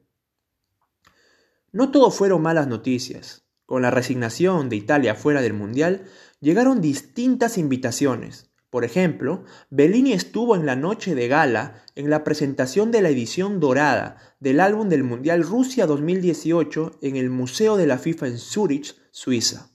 No 1.73 1.91
todo 1.91 2.11
fueron 2.11 2.43
malas 2.43 2.69
noticias. 2.69 3.47
Con 3.65 3.81
la 3.81 3.91
resignación 3.91 4.69
de 4.69 4.77
Italia 4.77 5.15
fuera 5.15 5.41
del 5.41 5.55
Mundial, 5.55 6.05
llegaron 6.41 6.83
distintas 6.83 7.57
invitaciones. 7.57 8.51
Por 8.69 8.85
ejemplo, 8.85 9.45
Bellini 9.71 10.13
estuvo 10.13 10.57
en 10.57 10.67
la 10.67 10.77
noche 10.77 11.15
de 11.15 11.29
gala 11.29 11.83
en 11.95 12.11
la 12.11 12.23
presentación 12.25 12.91
de 12.91 13.01
la 13.01 13.09
edición 13.09 13.61
dorada 13.61 14.17
del 14.41 14.61
álbum 14.61 14.91
del 14.91 15.05
Mundial 15.05 15.43
Rusia 15.43 15.87
2018 15.87 16.99
en 17.01 17.17
el 17.17 17.31
Museo 17.31 17.79
de 17.79 17.87
la 17.87 17.97
FIFA 17.99 18.29
en 18.29 18.39
Zurich, 18.39 19.02
Suiza. 19.13 19.71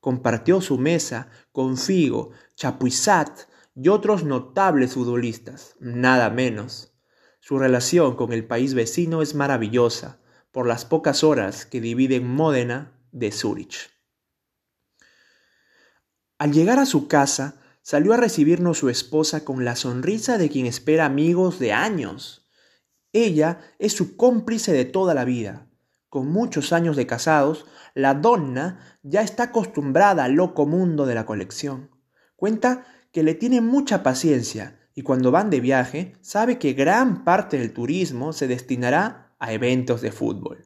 Compartió 0.00 0.60
su 0.62 0.78
mesa 0.78 1.28
con 1.52 1.76
Figo, 1.76 2.30
Chapuisat 2.54 3.40
y 3.74 3.88
otros 3.88 4.24
notables 4.24 4.94
futbolistas, 4.94 5.74
nada 5.80 6.30
menos. 6.30 6.94
Su 7.40 7.58
relación 7.58 8.16
con 8.16 8.32
el 8.32 8.46
país 8.46 8.74
vecino 8.74 9.20
es 9.20 9.34
maravillosa 9.34 10.20
por 10.52 10.66
las 10.66 10.84
pocas 10.84 11.24
horas 11.24 11.66
que 11.66 11.80
dividen 11.80 12.26
Módena 12.26 12.92
de 13.12 13.32
Zurich. 13.32 13.90
Al 16.38 16.52
llegar 16.52 16.78
a 16.78 16.86
su 16.86 17.08
casa, 17.08 17.60
salió 17.82 18.14
a 18.14 18.16
recibirnos 18.16 18.78
su 18.78 18.88
esposa 18.88 19.44
con 19.44 19.64
la 19.64 19.74
sonrisa 19.74 20.38
de 20.38 20.50
quien 20.50 20.66
espera 20.66 21.04
amigos 21.04 21.58
de 21.58 21.72
años. 21.72 22.48
Ella 23.12 23.60
es 23.78 23.92
su 23.92 24.16
cómplice 24.16 24.72
de 24.72 24.84
toda 24.84 25.14
la 25.14 25.24
vida. 25.24 25.67
Con 26.08 26.32
muchos 26.32 26.72
años 26.72 26.96
de 26.96 27.06
casados, 27.06 27.66
la 27.94 28.14
donna 28.14 28.78
ya 29.02 29.20
está 29.20 29.44
acostumbrada 29.44 30.24
al 30.24 30.32
loco 30.32 30.64
mundo 30.64 31.04
de 31.04 31.14
la 31.14 31.26
colección. 31.26 31.90
Cuenta 32.34 32.86
que 33.12 33.22
le 33.22 33.34
tiene 33.34 33.60
mucha 33.60 34.02
paciencia 34.02 34.80
y 34.94 35.02
cuando 35.02 35.30
van 35.30 35.50
de 35.50 35.60
viaje 35.60 36.14
sabe 36.22 36.58
que 36.58 36.72
gran 36.72 37.24
parte 37.24 37.58
del 37.58 37.74
turismo 37.74 38.32
se 38.32 38.48
destinará 38.48 39.34
a 39.38 39.52
eventos 39.52 40.00
de 40.00 40.10
fútbol. 40.10 40.64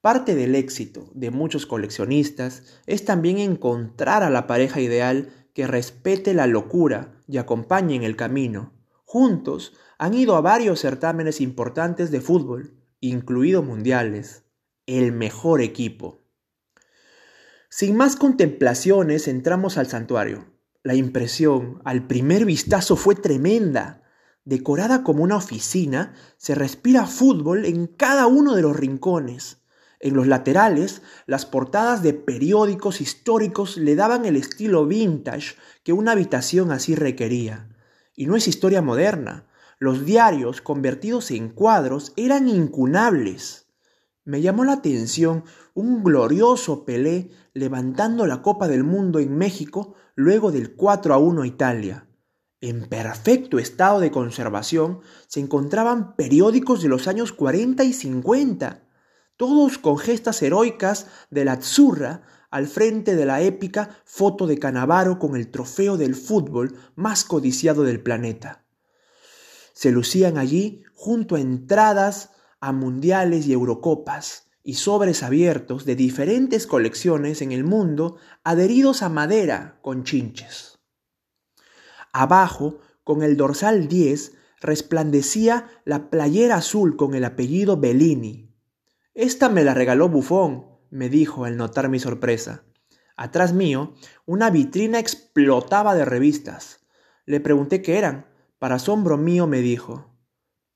Parte 0.00 0.36
del 0.36 0.54
éxito 0.54 1.10
de 1.12 1.32
muchos 1.32 1.66
coleccionistas 1.66 2.80
es 2.86 3.04
también 3.04 3.38
encontrar 3.38 4.22
a 4.22 4.30
la 4.30 4.46
pareja 4.46 4.80
ideal 4.80 5.30
que 5.54 5.66
respete 5.66 6.34
la 6.34 6.46
locura 6.46 7.20
y 7.26 7.38
acompañe 7.38 7.96
en 7.96 8.04
el 8.04 8.14
camino. 8.14 8.74
Juntos 9.04 9.74
han 9.98 10.14
ido 10.14 10.36
a 10.36 10.40
varios 10.40 10.80
certámenes 10.80 11.40
importantes 11.40 12.12
de 12.12 12.20
fútbol, 12.20 12.76
incluidos 13.00 13.64
mundiales 13.64 14.44
el 14.88 15.12
mejor 15.12 15.60
equipo. 15.60 16.24
Sin 17.68 17.96
más 17.96 18.16
contemplaciones 18.16 19.28
entramos 19.28 19.76
al 19.76 19.86
santuario. 19.86 20.46
La 20.82 20.94
impresión 20.94 21.82
al 21.84 22.06
primer 22.06 22.46
vistazo 22.46 22.96
fue 22.96 23.14
tremenda. 23.14 24.02
Decorada 24.44 25.04
como 25.04 25.22
una 25.22 25.36
oficina, 25.36 26.14
se 26.38 26.54
respira 26.54 27.06
fútbol 27.06 27.66
en 27.66 27.86
cada 27.86 28.26
uno 28.26 28.54
de 28.54 28.62
los 28.62 28.74
rincones. 28.74 29.58
En 30.00 30.14
los 30.14 30.26
laterales, 30.26 31.02
las 31.26 31.44
portadas 31.44 32.02
de 32.02 32.14
periódicos 32.14 33.02
históricos 33.02 33.76
le 33.76 33.94
daban 33.94 34.24
el 34.24 34.36
estilo 34.36 34.86
vintage 34.86 35.56
que 35.82 35.92
una 35.92 36.12
habitación 36.12 36.72
así 36.72 36.94
requería. 36.94 37.68
Y 38.16 38.24
no 38.24 38.36
es 38.36 38.48
historia 38.48 38.80
moderna. 38.80 39.46
Los 39.78 40.06
diarios 40.06 40.62
convertidos 40.62 41.30
en 41.30 41.50
cuadros 41.50 42.14
eran 42.16 42.48
incunables. 42.48 43.67
Me 44.28 44.42
llamó 44.42 44.66
la 44.66 44.74
atención 44.74 45.44
un 45.72 46.04
glorioso 46.04 46.84
Pelé 46.84 47.30
levantando 47.54 48.26
la 48.26 48.42
Copa 48.42 48.68
del 48.68 48.84
Mundo 48.84 49.20
en 49.20 49.38
México 49.38 49.94
luego 50.16 50.52
del 50.52 50.76
4 50.76 51.14
a 51.14 51.16
1 51.16 51.40
a 51.40 51.46
Italia. 51.46 52.06
En 52.60 52.90
perfecto 52.90 53.58
estado 53.58 54.00
de 54.00 54.10
conservación 54.10 55.00
se 55.28 55.40
encontraban 55.40 56.14
periódicos 56.14 56.82
de 56.82 56.90
los 56.90 57.08
años 57.08 57.32
40 57.32 57.84
y 57.84 57.94
50, 57.94 58.86
todos 59.38 59.78
con 59.78 59.96
gestas 59.96 60.42
heroicas 60.42 61.06
de 61.30 61.46
la 61.46 61.52
Azzurra 61.52 62.20
al 62.50 62.66
frente 62.66 63.16
de 63.16 63.24
la 63.24 63.40
épica 63.40 63.96
foto 64.04 64.46
de 64.46 64.58
Canavaro 64.58 65.18
con 65.18 65.36
el 65.36 65.50
trofeo 65.50 65.96
del 65.96 66.14
fútbol 66.14 66.76
más 66.96 67.24
codiciado 67.24 67.82
del 67.82 68.02
planeta. 68.02 68.66
Se 69.72 69.90
lucían 69.90 70.36
allí 70.36 70.82
junto 70.92 71.36
a 71.36 71.40
entradas 71.40 72.32
a 72.60 72.72
mundiales 72.72 73.46
y 73.46 73.52
eurocopas 73.52 74.48
y 74.62 74.74
sobres 74.74 75.22
abiertos 75.22 75.84
de 75.84 75.96
diferentes 75.96 76.66
colecciones 76.66 77.40
en 77.42 77.52
el 77.52 77.64
mundo 77.64 78.16
adheridos 78.44 79.02
a 79.02 79.08
madera 79.08 79.78
con 79.82 80.04
chinches. 80.04 80.78
Abajo, 82.12 82.80
con 83.04 83.22
el 83.22 83.36
dorsal 83.36 83.88
10, 83.88 84.32
resplandecía 84.60 85.68
la 85.84 86.10
playera 86.10 86.56
azul 86.56 86.96
con 86.96 87.14
el 87.14 87.24
apellido 87.24 87.76
Bellini. 87.78 88.54
Esta 89.14 89.48
me 89.48 89.64
la 89.64 89.74
regaló 89.74 90.08
Bufón, 90.08 90.66
me 90.90 91.08
dijo 91.08 91.44
al 91.44 91.56
notar 91.56 91.88
mi 91.88 91.98
sorpresa. 91.98 92.64
Atrás 93.16 93.52
mío, 93.52 93.94
una 94.26 94.50
vitrina 94.50 94.98
explotaba 94.98 95.94
de 95.94 96.04
revistas. 96.04 96.86
Le 97.24 97.40
pregunté 97.40 97.82
qué 97.82 97.98
eran. 97.98 98.26
Para 98.58 98.76
asombro 98.76 99.16
mío 99.16 99.46
me 99.46 99.60
dijo, 99.60 100.07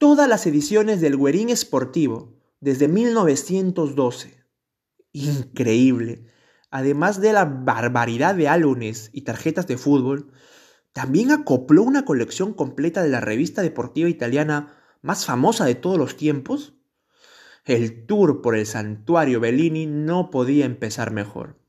todas 0.03 0.29
las 0.29 0.49
ediciones 0.49 1.01
del 1.01 1.17
Guerín 1.17 1.49
Esportivo, 1.49 2.37
desde 2.59 2.89
1912. 2.89 4.45
Increíble. 5.13 6.27
Además 6.73 7.21
de 7.21 7.33
la 7.33 7.45
barbaridad 7.45 8.35
de 8.35 8.49
álbumes 8.49 9.11
y 9.13 9.21
tarjetas 9.21 9.69
de 9.69 9.77
fútbol, 9.77 10.33
también 10.93 11.31
acopló 11.31 11.85
una 11.85 12.05
colección 12.05 12.53
completa 12.53 13.05
de 13.05 13.11
la 13.11 13.21
revista 13.21 13.63
deportiva 13.63 14.09
italiana 14.09 14.77
más 15.03 15.25
famosa 15.25 15.67
de 15.67 15.77
todos 15.77 15.99
los 15.99 16.17
tiempos. 16.17 16.75
El 17.65 18.05
tour 18.05 18.43
por 18.43 18.57
el 18.57 18.67
santuario 18.67 19.39
Bellini 19.39 19.87
no 19.87 20.31
podía 20.33 20.65
empezar 20.65 21.13
mejor. 21.13 21.61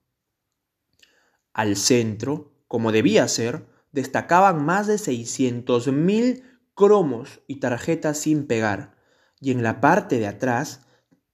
Al 1.54 1.76
centro, 1.76 2.52
como 2.68 2.92
debía 2.92 3.28
ser, 3.28 3.68
destacaban 3.92 4.66
más 4.66 4.88
de 4.88 4.96
600.000 4.96 6.53
cromos 6.76 7.42
y 7.48 7.60
tarjetas 7.60 8.18
sin 8.18 8.48
pegar, 8.48 8.96
y 9.40 9.52
en 9.52 9.64
la 9.64 9.82
parte 9.82 10.20
de 10.20 10.28
atrás 10.28 10.82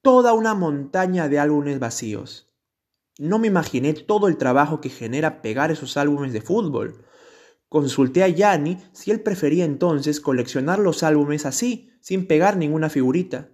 toda 0.02 0.34
una 0.34 0.54
montaña 0.54 1.30
de 1.30 1.40
álbumes 1.40 1.80
vacíos. 1.80 2.52
No 3.18 3.40
me 3.40 3.48
imaginé 3.48 3.94
todo 3.94 4.28
el 4.28 4.38
trabajo 4.38 4.82
que 4.82 4.90
genera 4.90 5.42
pegar 5.42 5.72
esos 5.72 5.98
álbumes 5.98 6.34
de 6.34 6.42
fútbol, 6.42 7.06
Consulté 7.70 8.24
a 8.24 8.28
Yanni 8.28 8.80
si 8.94 9.12
él 9.12 9.22
prefería 9.22 9.64
entonces 9.64 10.20
coleccionar 10.20 10.80
los 10.80 11.04
álbumes 11.04 11.46
así, 11.46 11.92
sin 12.02 12.26
pegar 12.26 12.58
ninguna 12.58 12.90
figurita. 12.90 13.52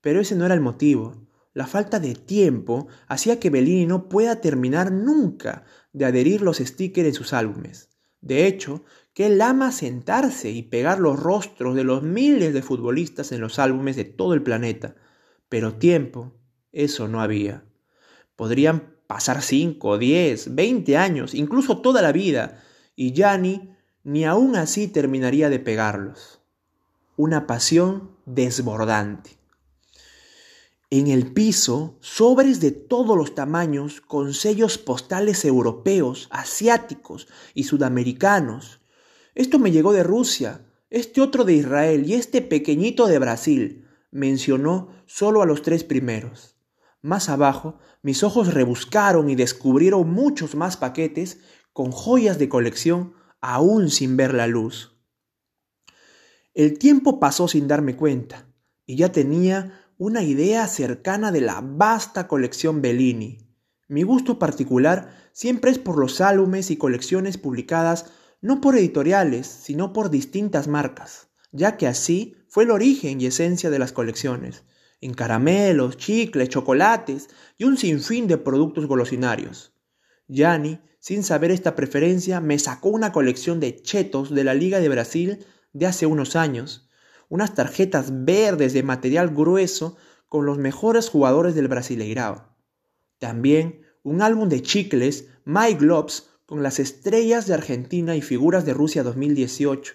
Pero 0.00 0.20
ese 0.20 0.34
no 0.34 0.44
era 0.44 0.54
el 0.54 0.60
motivo. 0.60 1.28
La 1.52 1.68
falta 1.68 2.00
de 2.00 2.16
tiempo 2.16 2.88
hacía 3.06 3.38
que 3.38 3.50
Bellini 3.50 3.86
no 3.86 4.08
pueda 4.08 4.40
terminar 4.40 4.90
nunca 4.90 5.64
de 5.92 6.04
adherir 6.04 6.42
los 6.42 6.58
stickers 6.58 7.06
en 7.06 7.14
sus 7.14 7.32
álbumes. 7.32 7.90
De 8.20 8.46
hecho, 8.46 8.84
que 9.14 9.26
él 9.26 9.40
ama 9.40 9.72
sentarse 9.72 10.50
y 10.50 10.62
pegar 10.62 10.98
los 10.98 11.18
rostros 11.18 11.74
de 11.74 11.84
los 11.84 12.02
miles 12.02 12.52
de 12.52 12.62
futbolistas 12.62 13.32
en 13.32 13.40
los 13.40 13.58
álbumes 13.58 13.96
de 13.96 14.04
todo 14.04 14.34
el 14.34 14.42
planeta. 14.42 14.96
Pero 15.48 15.74
tiempo, 15.74 16.32
eso 16.72 17.08
no 17.08 17.20
había. 17.22 17.64
Podrían 18.36 18.94
pasar 19.06 19.42
5, 19.42 19.98
10, 19.98 20.54
20 20.54 20.96
años, 20.96 21.34
incluso 21.34 21.78
toda 21.78 22.02
la 22.02 22.12
vida, 22.12 22.62
y 22.96 23.12
Yanni 23.12 23.70
ni 24.02 24.24
aún 24.24 24.56
así 24.56 24.88
terminaría 24.88 25.48
de 25.48 25.60
pegarlos. 25.60 26.40
Una 27.16 27.46
pasión 27.46 28.10
desbordante. 28.26 29.38
En 30.90 31.08
el 31.08 31.32
piso, 31.32 31.96
sobres 32.00 32.60
de 32.60 32.70
todos 32.70 33.16
los 33.16 33.34
tamaños 33.34 34.00
con 34.00 34.34
sellos 34.34 34.78
postales 34.78 35.44
europeos, 35.44 36.28
asiáticos 36.30 37.26
y 37.54 37.64
sudamericanos. 37.64 38.80
Esto 39.34 39.58
me 39.58 39.72
llegó 39.72 39.92
de 39.92 40.02
Rusia, 40.02 40.66
este 40.90 41.20
otro 41.20 41.44
de 41.44 41.54
Israel 41.54 42.04
y 42.06 42.14
este 42.14 42.40
pequeñito 42.40 43.06
de 43.06 43.18
Brasil. 43.18 43.88
Mencionó 44.10 44.90
solo 45.06 45.42
a 45.42 45.46
los 45.46 45.62
tres 45.62 45.82
primeros. 45.82 46.56
Más 47.02 47.28
abajo, 47.28 47.78
mis 48.02 48.22
ojos 48.22 48.54
rebuscaron 48.54 49.28
y 49.28 49.34
descubrieron 49.34 50.10
muchos 50.10 50.54
más 50.54 50.76
paquetes 50.76 51.40
con 51.72 51.90
joyas 51.90 52.38
de 52.38 52.48
colección 52.48 53.14
aún 53.40 53.90
sin 53.90 54.16
ver 54.16 54.32
la 54.32 54.46
luz. 54.46 54.96
El 56.54 56.78
tiempo 56.78 57.18
pasó 57.18 57.48
sin 57.48 57.66
darme 57.66 57.96
cuenta 57.96 58.46
y 58.86 58.96
ya 58.96 59.10
tenía 59.10 59.84
una 59.98 60.22
idea 60.22 60.66
cercana 60.68 61.32
de 61.32 61.40
la 61.40 61.60
vasta 61.60 62.28
colección 62.28 62.80
Bellini. 62.80 63.50
Mi 63.88 64.02
gusto 64.02 64.38
particular 64.38 65.30
siempre 65.32 65.72
es 65.72 65.78
por 65.78 65.98
los 65.98 66.20
álbumes 66.20 66.70
y 66.70 66.76
colecciones 66.76 67.36
publicadas 67.36 68.12
no 68.44 68.60
por 68.60 68.76
editoriales, 68.76 69.46
sino 69.46 69.94
por 69.94 70.10
distintas 70.10 70.68
marcas, 70.68 71.28
ya 71.50 71.78
que 71.78 71.86
así 71.86 72.36
fue 72.46 72.64
el 72.64 72.70
origen 72.70 73.18
y 73.20 73.26
esencia 73.26 73.70
de 73.70 73.78
las 73.78 73.92
colecciones, 73.92 74.64
en 75.00 75.14
caramelos, 75.14 75.96
chicles, 75.96 76.50
chocolates 76.50 77.30
y 77.56 77.64
un 77.64 77.78
sinfín 77.78 78.28
de 78.28 78.36
productos 78.36 78.86
golosinarios. 78.86 79.72
Yanni 80.28 80.78
sin 81.04 81.22
saber 81.22 81.50
esta 81.50 81.74
preferencia, 81.74 82.40
me 82.40 82.58
sacó 82.58 82.90
una 82.90 83.12
colección 83.12 83.60
de 83.60 83.76
chetos 83.82 84.34
de 84.34 84.44
la 84.44 84.54
Liga 84.54 84.80
de 84.80 84.88
Brasil 84.88 85.46
de 85.74 85.86
hace 85.86 86.06
unos 86.06 86.36
años, 86.36 86.88
unas 87.28 87.54
tarjetas 87.54 88.24
verdes 88.24 88.74
de 88.74 88.82
material 88.82 89.28
grueso 89.28 89.96
con 90.28 90.44
los 90.44 90.56
mejores 90.56 91.08
jugadores 91.10 91.54
del 91.54 91.68
Brasileirao. 91.68 92.56
También 93.18 93.82
un 94.02 94.20
álbum 94.20 94.48
de 94.48 94.62
chicles, 94.62 95.28
My 95.44 95.74
Globes, 95.74 96.30
con 96.46 96.62
las 96.62 96.78
estrellas 96.78 97.46
de 97.46 97.54
Argentina 97.54 98.16
y 98.16 98.22
figuras 98.22 98.66
de 98.66 98.74
Rusia 98.74 99.02
2018. 99.02 99.94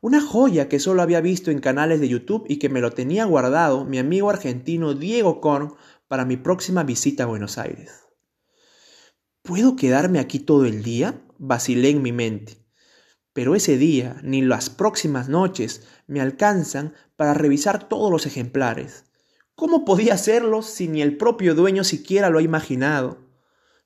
Una 0.00 0.20
joya 0.20 0.68
que 0.68 0.80
solo 0.80 1.00
había 1.00 1.20
visto 1.20 1.50
en 1.50 1.60
canales 1.60 2.00
de 2.00 2.08
YouTube 2.08 2.44
y 2.48 2.58
que 2.58 2.68
me 2.68 2.80
lo 2.80 2.90
tenía 2.90 3.24
guardado 3.24 3.84
mi 3.84 3.98
amigo 3.98 4.28
argentino 4.28 4.94
Diego 4.94 5.40
Korn 5.40 5.74
para 6.08 6.24
mi 6.24 6.36
próxima 6.36 6.82
visita 6.82 7.22
a 7.22 7.26
Buenos 7.26 7.56
Aires. 7.56 7.92
¿Puedo 9.42 9.76
quedarme 9.76 10.18
aquí 10.18 10.40
todo 10.40 10.66
el 10.66 10.82
día? 10.82 11.22
vacilé 11.38 11.90
en 11.90 12.02
mi 12.02 12.12
mente. 12.12 12.58
Pero 13.32 13.54
ese 13.54 13.76
día 13.76 14.18
ni 14.22 14.42
las 14.42 14.70
próximas 14.70 15.28
noches 15.28 15.86
me 16.06 16.20
alcanzan 16.20 16.94
para 17.14 17.34
revisar 17.34 17.88
todos 17.88 18.10
los 18.10 18.26
ejemplares. 18.26 19.04
¿Cómo 19.54 19.84
podía 19.84 20.14
hacerlo 20.14 20.62
si 20.62 20.88
ni 20.88 21.00
el 21.00 21.16
propio 21.16 21.54
dueño 21.54 21.84
siquiera 21.84 22.28
lo 22.28 22.38
ha 22.38 22.42
imaginado? 22.42 23.26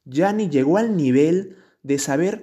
ni 0.04 0.48
llegó 0.48 0.78
al 0.78 0.96
nivel 0.96 1.59
de 1.82 1.98
saber 1.98 2.42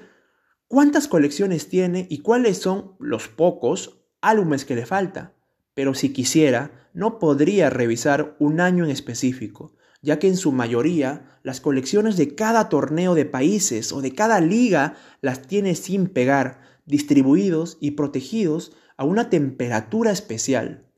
cuántas 0.67 1.07
colecciones 1.07 1.69
tiene 1.69 2.07
y 2.09 2.19
cuáles 2.19 2.57
son 2.57 2.95
los 2.99 3.27
pocos 3.27 4.01
álbumes 4.21 4.65
que 4.65 4.75
le 4.75 4.85
falta. 4.85 5.33
Pero 5.73 5.93
si 5.93 6.13
quisiera, 6.13 6.89
no 6.93 7.19
podría 7.19 7.69
revisar 7.69 8.35
un 8.39 8.59
año 8.59 8.83
en 8.83 8.91
específico 8.91 9.77
ya 10.01 10.19
que 10.19 10.27
en 10.27 10.37
su 10.37 10.51
mayoría 10.51 11.39
las 11.43 11.61
colecciones 11.61 12.17
de 12.17 12.35
cada 12.35 12.69
torneo 12.69 13.15
de 13.15 13.25
países 13.25 13.91
o 13.91 14.01
de 14.01 14.13
cada 14.13 14.39
liga 14.41 14.95
las 15.21 15.41
tiene 15.47 15.75
sin 15.75 16.07
pegar, 16.07 16.61
distribuidos 16.85 17.77
y 17.81 17.91
protegidos 17.91 18.73
a 18.95 19.03
una 19.03 19.29
temperatura 19.29 20.11
especial. 20.11 20.89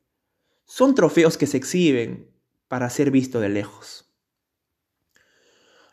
Son 0.66 0.96
trofeos 0.96 1.38
que 1.38 1.48
se 1.48 1.58
exhiben 1.58 2.30
para 2.68 2.90
ser 2.90 3.12
visto 3.12 3.40
de 3.40 3.50
lejos. 3.50 4.09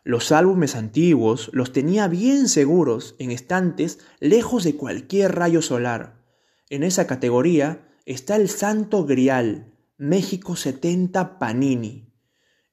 Los 0.06 0.30
álbumes 0.32 0.76
antiguos 0.76 1.50
los 1.52 1.72
tenía 1.72 2.08
bien 2.08 2.48
seguros 2.48 3.16
en 3.18 3.30
estantes 3.30 3.98
lejos 4.20 4.64
de 4.64 4.76
cualquier 4.76 5.34
rayo 5.34 5.60
solar. 5.60 6.24
En 6.70 6.82
esa 6.82 7.06
categoría 7.06 7.88
está 8.04 8.36
el 8.36 8.48
Santo 8.48 9.04
Grial, 9.04 9.74
México 9.98 10.56
70 10.56 11.38
Panini 11.38 12.06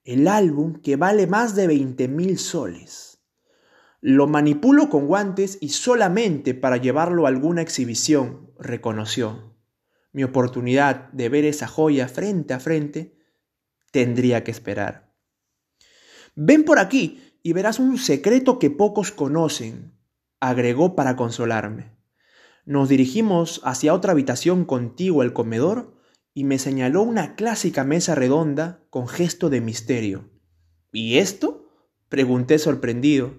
el 0.04 0.28
álbum 0.28 0.82
que 0.82 0.96
vale 0.96 1.28
más 1.28 1.56
de 1.56 1.67
20 1.67 2.08
mil 2.10 2.38
soles. 2.38 3.24
Lo 4.02 4.28
manipulo 4.28 4.89
con 4.89 5.08
guantes 5.08 5.58
y 5.62 5.69
solamente 5.69 6.54
para 6.54 6.78
llevarlo 6.78 7.26
a 7.26 7.30
alguna 7.30 7.62
exhibición, 7.62 8.52
reconoció. 8.60 9.56
Mi 10.12 10.24
oportunidad 10.24 11.10
de 11.13 11.30
ver 11.30 11.46
esa 11.46 11.67
joya 11.67 12.10
frente 12.10 12.54
a 12.54 12.60
frente 12.60 13.17
tendría 13.91 14.43
que 14.43 14.52
esperar. 14.52 15.12
Ven 16.36 16.63
por 16.63 16.80
aquí 16.80 17.38
y 17.43 17.54
verás 17.54 17.80
un 17.80 17.98
secreto 17.98 18.58
que 18.58 18.69
pocos 18.69 19.12
conocen, 19.12 19.93
agregó 20.39 20.96
para 20.96 21.15
consolarme. 21.15 21.96
Nos 22.65 22.89
dirigimos 22.89 23.62
hacia 23.63 23.93
otra 23.93 24.13
habitación 24.13 24.65
contigua 24.65 25.24
al 25.24 25.34
comedor 25.34 25.93
y 26.34 26.46
me 26.46 26.58
señaló 26.58 27.04
una 27.04 27.36
clásica 27.36 27.84
mesa 27.84 28.15
redonda 28.15 28.84
con 28.89 29.08
gesto 29.08 29.50
de 29.50 29.62
misterio. 29.62 30.30
¿Y 30.91 31.17
esto? 31.17 31.69
pregunté 32.10 32.58
sorprendido. 32.60 33.36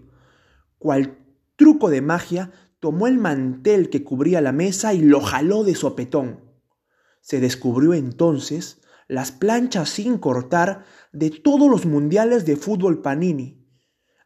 Cual 0.78 1.18
truco 1.56 1.90
de 1.90 2.02
magia, 2.02 2.52
tomó 2.80 3.06
el 3.06 3.18
mantel 3.18 3.88
que 3.88 4.04
cubría 4.04 4.40
la 4.40 4.52
mesa 4.52 4.92
y 4.94 5.00
lo 5.00 5.20
jaló 5.20 5.64
de 5.64 5.74
sopetón. 5.74 6.40
Se 7.20 7.40
descubrió 7.40 7.94
entonces 7.94 8.82
las 9.08 9.32
planchas 9.32 9.88
sin 9.90 10.18
cortar 10.18 10.84
de 11.12 11.30
todos 11.30 11.70
los 11.70 11.86
mundiales 11.86 12.46
de 12.46 12.56
fútbol 12.56 13.02
Panini, 13.02 13.64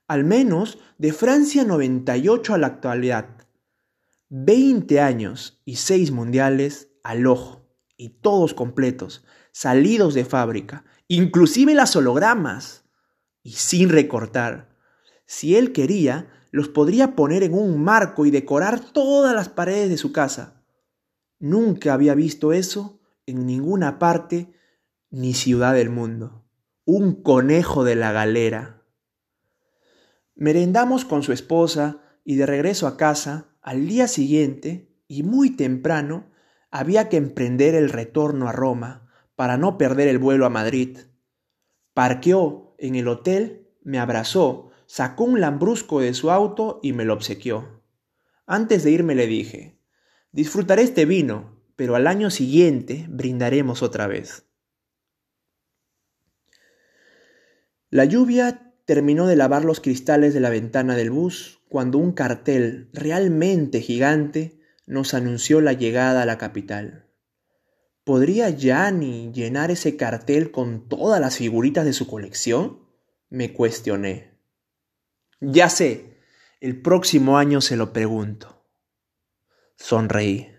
al 0.07 0.25
menos 0.25 0.79
de 0.99 1.13
Francia 1.13 1.65
98 1.65 2.55
a 2.55 2.59
la 2.59 2.67
actualidad. 2.69 3.27
Veinte 4.29 5.01
años 5.01 5.61
y 5.65 5.77
seis 5.77 6.11
mundiales 6.11 6.91
al 7.03 7.27
ojo, 7.27 7.67
y 7.97 8.21
todos 8.21 8.55
completos, 8.55 9.25
salidos 9.53 10.15
de 10.15 10.25
fábrica, 10.25 10.85
inclusive 11.09 11.75
las 11.75 11.97
hologramas, 11.97 12.85
y 13.43 13.53
sin 13.53 13.89
recortar. 13.89 14.77
Si 15.27 15.57
él 15.57 15.73
quería, 15.73 16.31
los 16.51 16.69
podría 16.69 17.17
poner 17.17 17.43
en 17.43 17.55
un 17.55 17.83
marco 17.83 18.27
y 18.27 18.31
decorar 18.31 18.81
todas 18.81 19.35
las 19.35 19.49
paredes 19.49 19.91
de 19.91 19.97
su 19.97 20.13
casa. 20.13 20.63
Nunca 21.39 21.95
había 21.95 22.15
visto 22.15 22.53
eso 22.53 23.01
en 23.27 23.47
ninguna 23.47 23.99
parte 23.99 24.53
ni 25.11 25.35
ciudad 25.35 25.75
del 25.75 25.91
mundo. 25.91 26.45
Un 26.85 27.23
conejo 27.23 27.85
de 27.85 27.97
la 27.97 28.13
galera. 28.13 28.83
Merendamos 30.35 31.05
con 31.05 31.23
su 31.23 31.33
esposa 31.33 32.03
y 32.25 32.37
de 32.37 32.47
regreso 32.47 32.87
a 32.87 32.97
casa 32.97 33.57
al 33.63 33.87
día 33.87 34.09
siguiente, 34.09 34.95
y 35.09 35.23
muy 35.23 35.51
temprano, 35.51 36.31
había 36.71 37.09
que 37.09 37.17
emprender 37.17 37.75
el 37.75 37.91
retorno 37.91 38.49
a 38.49 38.53
Roma 38.53 39.11
para 39.37 39.57
no 39.57 39.79
perder 39.79 40.09
el 40.09 40.19
vuelo 40.19 40.47
a 40.47 40.51
Madrid. 40.51 40.99
Parqueó 41.95 42.75
en 42.79 42.95
el 42.95 43.09
hotel, 43.09 43.69
me 43.83 43.99
abrazó, 43.99 44.71
sacó 44.87 45.25
un 45.25 45.41
lambrusco 45.41 46.01
de 46.01 46.15
su 46.15 46.31
auto 46.31 46.81
y 46.83 46.93
me 46.93 47.05
lo 47.05 47.15
obsequió. 47.15 47.83
Antes 48.47 48.85
de 48.85 48.91
irme 48.91 49.15
le 49.15 49.27
dije, 49.27 49.81
disfrutaré 50.33 50.83
este 50.83 51.05
vino, 51.05 51.63
pero 51.77 51.95
al 51.95 52.07
año 52.07 52.31
siguiente 52.31 53.07
brindaremos 53.09 53.83
otra 53.83 54.07
vez. 54.07 54.48
La 57.91 58.05
lluvia 58.05 58.75
terminó 58.85 59.27
de 59.27 59.37
lavar 59.37 59.65
los 59.65 59.81
cristales 59.81 60.35
de 60.35 60.41
la 60.41 60.51
ventana 60.51 60.95
del 60.95 61.11
bus 61.11 61.61
cuando 61.69 61.99
un 61.99 62.13
cartel 62.13 62.91
realmente 62.93 63.81
gigante 63.81 64.61
nos 64.87 65.15
anunció 65.15 65.61
la 65.61 65.73
llegada 65.73 66.23
a 66.23 66.27
la 66.27 66.39
capital. 66.39 67.07
¿Podría 68.05 68.51
Gianni 68.51 69.33
llenar 69.33 69.71
ese 69.71 69.97
cartel 69.97 70.51
con 70.51 70.89
todas 70.89 71.21
las 71.21 71.37
figuritas 71.37 71.85
de 71.85 71.93
su 71.93 72.07
colección? 72.07 72.81
Me 73.29 73.53
cuestioné. 73.53 74.39
Ya 75.41 75.69
sé, 75.69 76.19
el 76.61 76.81
próximo 76.81 77.39
año 77.39 77.61
se 77.61 77.77
lo 77.77 77.93
pregunto. 77.93 78.65
Sonreí. 79.77 80.58